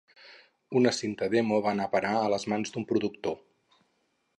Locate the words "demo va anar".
1.35-1.87